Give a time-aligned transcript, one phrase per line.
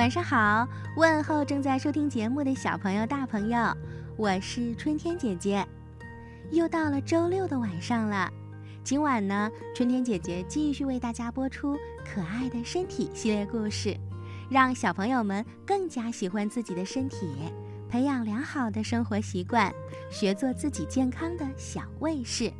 [0.00, 3.58] 晚上好，问候正在收听节目的小朋友、大朋友，
[4.16, 5.62] 我是春天姐姐。
[6.50, 8.32] 又到了周六的晚上了，
[8.82, 13.94] 今晚呢，春天姐姐继续为大家播出可爱的身体系列故事，
[14.48, 17.28] 让小朋友们更加喜欢自己的身体，
[17.86, 19.70] 培养良好的生活习惯，
[20.10, 22.50] 学做自己健康的小卫士。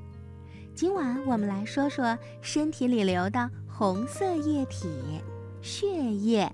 [0.74, 4.90] 今晚我们来说说身体里流的红色液体——
[5.62, 6.52] 血液。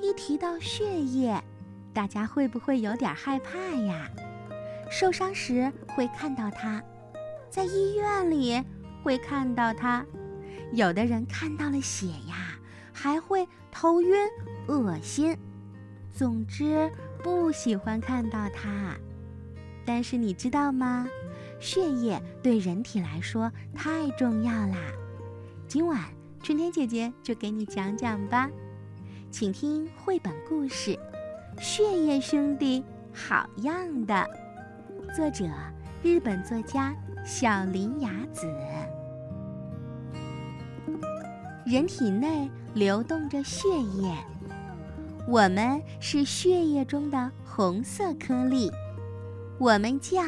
[0.00, 1.42] 一提到血液，
[1.92, 4.08] 大家会不会有点害怕呀？
[4.90, 6.82] 受伤时会看到它，
[7.50, 8.62] 在医院里
[9.02, 10.04] 会看到它，
[10.72, 12.58] 有的人看到了血呀，
[12.92, 14.16] 还会头晕、
[14.66, 15.36] 恶心。
[16.12, 16.90] 总之，
[17.22, 18.96] 不喜欢看到它。
[19.84, 21.06] 但是你知道吗？
[21.60, 24.76] 血液对人体来说太重要啦。
[25.66, 26.00] 今晚
[26.42, 28.48] 春天姐姐就给你讲讲吧。
[29.38, 30.98] 请听绘本故事
[31.62, 34.12] 《血液兄弟好样的》，
[35.14, 35.44] 作者
[36.02, 36.92] 日本作家
[37.24, 38.52] 小林雅子。
[41.64, 44.12] 人体内流动着血液，
[45.28, 48.68] 我们是血液中的红色颗粒，
[49.56, 50.20] 我们叫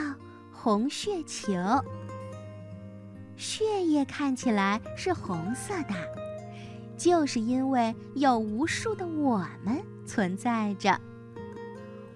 [0.52, 1.52] 红血球。
[3.36, 6.29] 血液看起来是红色的。
[7.00, 11.00] 就是因为有无数的我们存在着，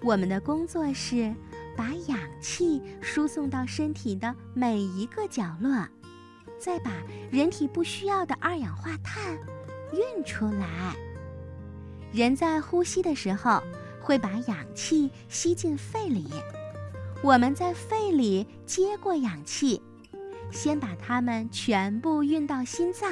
[0.03, 1.33] 我们的工作是
[1.75, 5.87] 把氧气输送到身体的每一个角落，
[6.59, 6.91] 再把
[7.31, 9.35] 人体不需要的二氧化碳
[9.91, 10.95] 运出来。
[12.13, 13.63] 人在呼吸的时候
[13.99, 16.29] 会把氧气吸进肺里，
[17.23, 19.81] 我们在肺里接过氧气，
[20.51, 23.09] 先把它们全部运到心脏。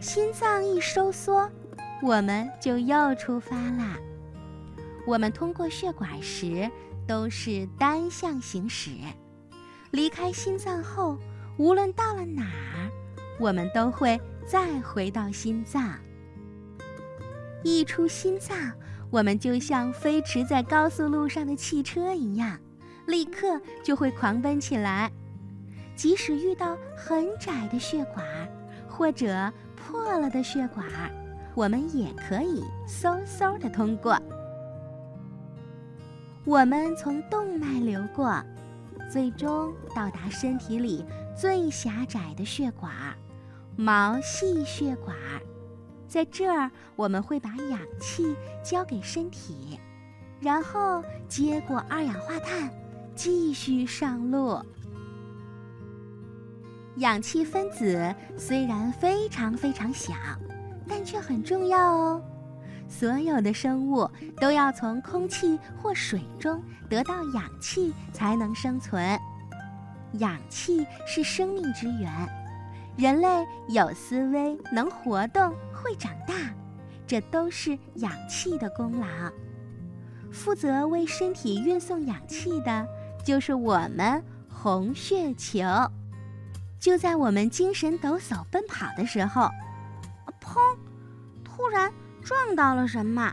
[0.00, 1.46] 心脏一收缩，
[2.02, 3.98] 我们就又出发啦。
[5.06, 6.70] 我们通过血管时
[7.06, 8.92] 都是单向行驶，
[9.90, 11.18] 离开心脏后，
[11.58, 12.90] 无论到了哪儿，
[13.38, 15.98] 我们都会再回到心脏。
[17.62, 18.72] 一出心脏，
[19.10, 22.58] 我们就像飞驰在高速路上的汽车一样，
[23.06, 25.12] 立刻就会狂奔起来。
[25.94, 28.26] 即使遇到很窄的血管，
[28.88, 29.52] 或者
[29.90, 30.86] 破了的血管，
[31.52, 34.16] 我们也可以嗖嗖的通过。
[36.44, 38.40] 我们从动脉流过，
[39.10, 41.04] 最终到达身体里
[41.36, 42.92] 最狭窄的血管——
[43.76, 45.16] 毛细血管。
[46.06, 49.78] 在这儿，我们会把氧气交给身体，
[50.40, 52.70] 然后接过二氧化碳，
[53.16, 54.60] 继续上路。
[56.96, 60.12] 氧气分子虽然非常非常小，
[60.86, 62.22] 但却很重要哦。
[62.88, 69.18] 所有的生物都要从空气或水中得到氧气才能生存。
[70.14, 72.10] 氧气是生命之源，
[72.96, 73.28] 人类
[73.68, 76.34] 有思维、能活动、会长大，
[77.06, 79.06] 这都是氧气的功劳。
[80.32, 82.86] 负责为身体运送氧气的，
[83.24, 85.64] 就是我们红血球。
[86.80, 89.50] 就在我们精神抖擞奔跑的时候，
[90.40, 90.76] 砰！
[91.44, 91.92] 突然
[92.22, 93.30] 撞到了什么？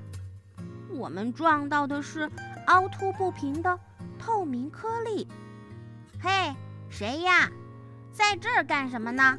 [0.89, 2.29] 我们撞到的是
[2.65, 3.79] 凹凸不平的
[4.19, 5.25] 透明颗粒。
[6.21, 6.53] 嘿，
[6.89, 7.49] 谁呀？
[8.11, 9.37] 在这儿干什么呢？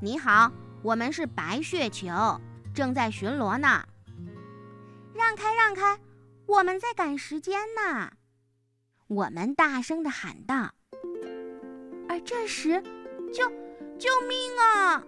[0.00, 0.50] 你好，
[0.82, 2.40] 我们是白血球，
[2.74, 3.86] 正在巡逻呢。
[5.14, 6.00] 让开，让开，
[6.46, 8.10] 我们在赶时间呢！
[9.06, 10.72] 我们大声地喊道。
[12.24, 12.82] 这时，
[13.32, 13.48] 救
[13.98, 15.04] 救命啊！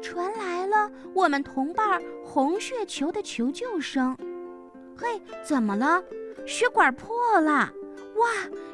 [0.00, 4.16] 传来了我们同伴红血球的求救声。
[4.96, 6.02] 嘿，怎么了？
[6.46, 7.72] 血管破了！
[8.16, 8.28] 哇，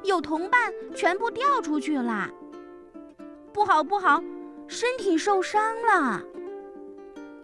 [0.04, 2.30] 有同伴全部掉出去了！
[3.52, 4.22] 不好不好，
[4.68, 6.22] 身体受伤了！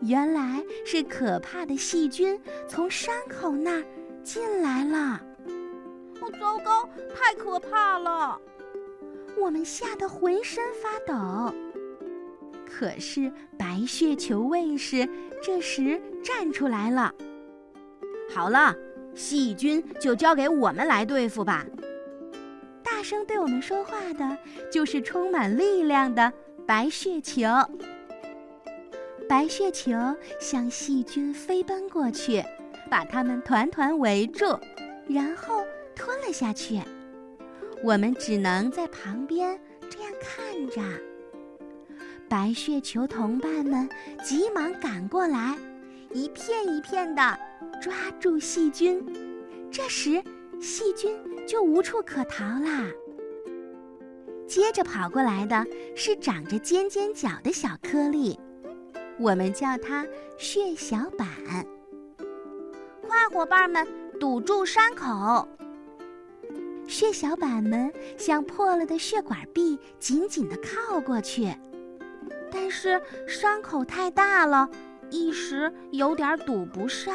[0.00, 3.84] 原来是可怕的细菌从伤口那儿
[4.22, 5.20] 进来了。
[6.20, 8.40] 哦，糟糕，太可怕了！
[9.42, 11.54] 我们吓得浑身发抖，
[12.66, 15.08] 可是白血球卫士
[15.42, 17.12] 这时站出来了。
[18.32, 18.74] 好了，
[19.14, 21.66] 细菌就交给我们来对付吧。
[22.82, 24.36] 大声对我们说话的
[24.70, 26.32] 就是充满力量的
[26.66, 27.42] 白血球。
[29.28, 29.92] 白血球
[30.38, 32.44] 向细菌飞奔过去，
[32.90, 34.44] 把它们团团围住，
[35.08, 35.64] 然后
[35.96, 36.80] 吞了下去。
[37.82, 40.82] 我们只能在旁边这样看着。
[42.28, 43.88] 白血球同伴们
[44.22, 45.58] 急忙赶过来，
[46.12, 47.38] 一片一片的
[47.80, 49.04] 抓住细菌，
[49.70, 50.22] 这时
[50.60, 51.16] 细菌
[51.46, 52.86] 就无处可逃啦。
[54.46, 55.66] 接着跑过来的
[55.96, 58.38] 是长着尖尖角的小颗粒，
[59.18, 60.06] 我们叫它
[60.38, 61.26] 血小板。
[63.02, 63.86] 快，伙伴们，
[64.20, 65.48] 堵住伤口！
[66.90, 71.54] 血小板们向破了的血管壁紧紧地靠过去，
[72.50, 74.68] 但是伤口太大了，
[75.08, 77.14] 一时有点堵不上。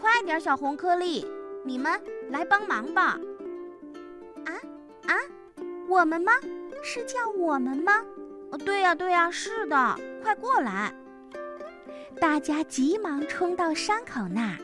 [0.00, 1.26] 快点，小红颗粒，
[1.62, 2.00] 你们
[2.30, 3.20] 来帮忙吧！
[4.46, 4.52] 啊
[5.06, 5.14] 啊！
[5.86, 6.32] 我们吗？
[6.82, 7.92] 是叫我们吗？
[8.64, 10.94] 对呀，对呀，是的，快过来！
[12.18, 14.56] 大家急忙冲到伤口那儿。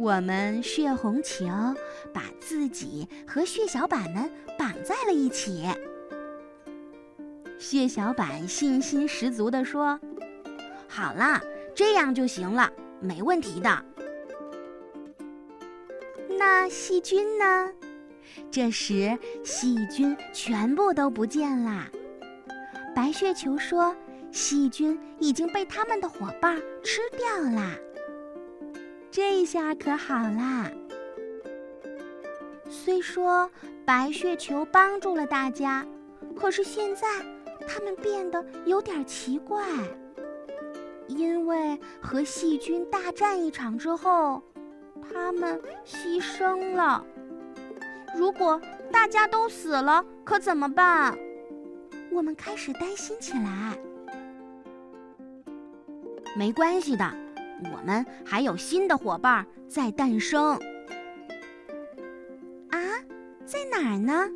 [0.00, 1.46] 我们血红球
[2.10, 5.68] 把自己和血小板们绑在了一起。
[7.58, 10.00] 血小板信心十足地说
[10.88, 11.38] ：“好啦，
[11.74, 13.84] 这样就行了，没问题的。”
[16.38, 17.70] 那细菌呢？
[18.50, 21.86] 这时，细菌全部都不见啦。
[22.96, 23.94] 白血球说
[24.32, 27.76] ：“细菌已经被他们的伙伴吃掉啦。”
[29.22, 30.70] 这下可好啦。
[32.70, 33.50] 虽说
[33.84, 35.86] 白血球帮助了大家，
[36.34, 37.06] 可是现在
[37.68, 39.62] 它们变得有点奇怪，
[41.06, 44.42] 因为和细菌大战一场之后，
[45.12, 47.04] 它们牺牲了。
[48.16, 48.58] 如果
[48.90, 51.14] 大家都死了，可怎么办？
[52.10, 53.78] 我们开始担心起来。
[56.34, 57.04] 没关系的，
[57.64, 60.58] 我们还有新的伙伴在诞生。
[62.70, 62.78] 啊，
[63.44, 64.28] 在哪儿呢？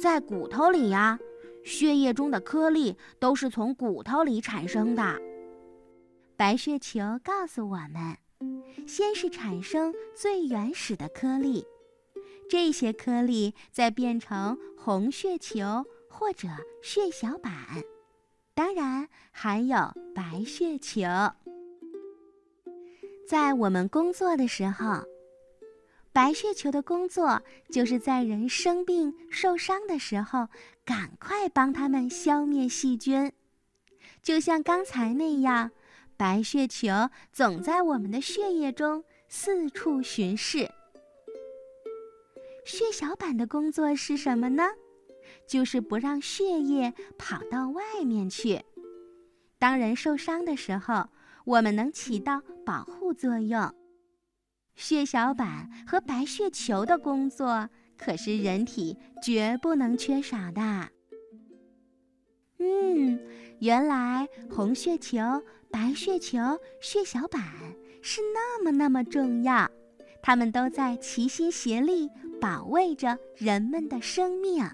[0.00, 1.18] 在骨头里呀！
[1.64, 5.20] 血液中的颗粒都是从骨头里产生的。
[6.34, 8.16] 白血球告诉我们，
[8.86, 11.66] 先是产生最原始的颗粒。
[12.48, 16.48] 这些颗粒再变成红血球或者
[16.80, 17.52] 血小板，
[18.54, 19.76] 当然还有
[20.14, 21.02] 白血球。
[23.28, 25.04] 在我们工作的时候，
[26.14, 30.48] 白血球的工作就是在人生病受伤的时候，
[30.82, 33.30] 赶快帮他们消灭细菌。
[34.22, 35.70] 就像刚才那样，
[36.16, 36.88] 白血球
[37.30, 40.70] 总在我们的血液中四处巡视。
[42.64, 44.64] 血小板的工作是什么呢？
[45.46, 48.62] 就是不让血液跑到外面去。
[49.58, 51.10] 当人受伤的时候，
[51.48, 53.74] 我们能起到保护作用。
[54.76, 60.90] 血小板和白血球的工作可是人体绝不能缺少的。
[62.58, 63.18] 嗯，
[63.60, 65.18] 原来红血球、
[65.70, 66.38] 白血球、
[66.82, 67.42] 血小板
[68.02, 69.70] 是那么那么重要，
[70.20, 72.10] 它们都在齐心协力。
[72.40, 74.64] 保卫着人们的生命。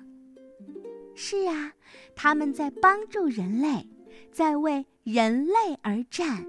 [1.14, 1.72] 是啊，
[2.14, 3.88] 他们在帮助人类，
[4.30, 6.46] 在为人类而战。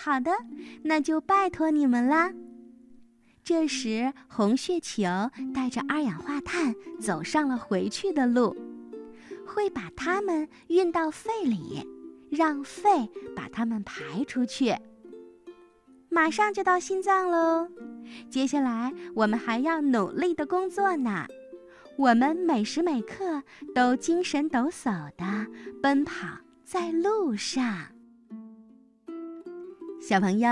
[0.00, 0.30] 好的，
[0.84, 2.32] 那就拜托你们啦。
[3.42, 5.02] 这时，红血球
[5.52, 8.56] 带着二氧化碳走上了回去的路，
[9.44, 11.84] 会把它们运到肺里，
[12.30, 14.72] 让肺把它们排出去。
[16.10, 17.68] 马上就到心脏喽。
[18.30, 21.26] 接下来我们还要努力的工作呢，
[21.96, 23.42] 我们每时每刻
[23.74, 25.46] 都精神抖擞的
[25.82, 27.97] 奔跑在路上。
[30.00, 30.48] 小朋友，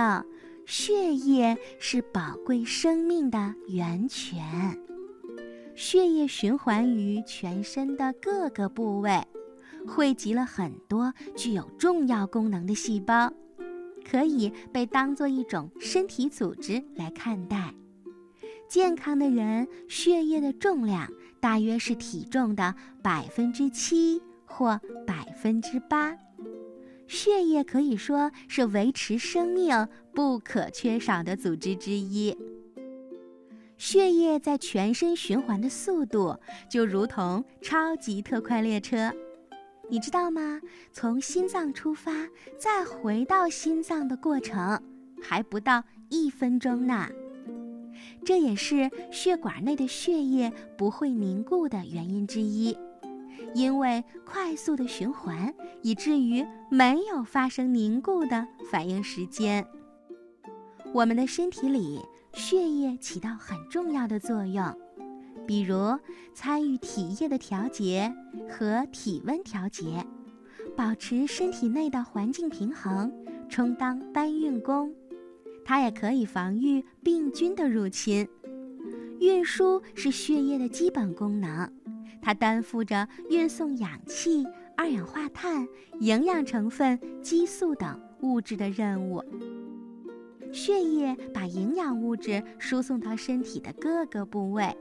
[0.66, 4.42] 血液是宝贵生命的源泉，
[5.74, 9.24] 血液循环于全身的各个部位，
[9.86, 13.32] 汇集了很多具有重要功能的细胞。
[14.08, 17.74] 可以被当做一种身体组织来看待。
[18.68, 21.08] 健康的人血液的重量
[21.40, 26.16] 大约是体重的百分之七或百分之八。
[27.06, 32.36] 血液可以说是维持生命不可缺少的组织之一。
[33.76, 36.38] 血液在全身循环的速度
[36.70, 39.12] 就如同超级特快列车。
[39.88, 40.60] 你知道吗？
[40.92, 42.26] 从心脏出发，
[42.58, 44.82] 再回到心脏的过程，
[45.22, 47.08] 还不到一分钟呢。
[48.24, 52.76] 这也是血管内的血液不会凝固的原因之一，
[53.54, 59.66] 因为快速的循环，以至于没有发生凝固的反应时间。
[60.92, 62.00] 我们的身体里，
[62.32, 64.64] 血液起到很重要的作用。
[65.46, 65.96] 比如
[66.34, 68.12] 参与体液的调节
[68.48, 70.04] 和体温调节，
[70.76, 73.12] 保持身体内的环境平衡，
[73.48, 74.92] 充当搬运工。
[75.64, 78.28] 它也可以防御病菌的入侵。
[79.20, 81.72] 运输是血液的基本功能，
[82.26, 84.44] 它担负着运送氧气、
[84.76, 85.64] 二氧化碳、
[86.00, 89.22] 营养成分、激素等物质的任务。
[90.52, 94.76] 血液把营养物质输送到身体的各个部位，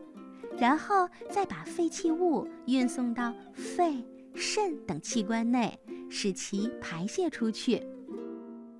[0.57, 5.77] 然后再把废弃物运送到肺、肾等器官内，
[6.09, 7.79] 使其排泄出去。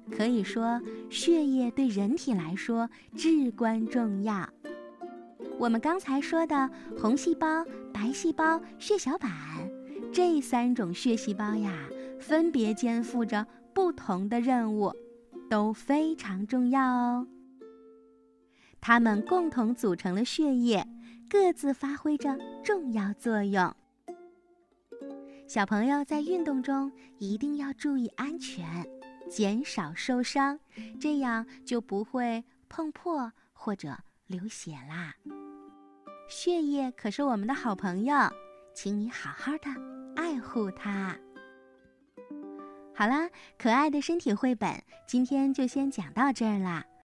[0.10, 0.81] 可以说，
[1.12, 4.50] 血液对人体来说至关重要。
[5.57, 9.31] 我们刚才说的红细胞、白细胞、血小板
[10.13, 14.93] 这三种血细胞呀，分别肩负着不同的任务。
[15.47, 17.27] 都非常重要哦。
[18.81, 20.88] 它们共同组成了血液，
[21.29, 23.71] 各自发挥着重要作用。
[25.47, 28.88] 小朋友在运动中一定要注意安全，
[29.29, 30.59] 减少受伤，
[31.00, 33.95] 这样就不会碰破或者
[34.25, 35.13] 流血啦。
[36.27, 38.15] 血液可是我们的好朋友，
[38.74, 39.70] 请你好好的
[40.15, 41.15] 爱护它。
[42.96, 46.84] 好啦，可爱的身体绘本今天就先讲到这儿啦。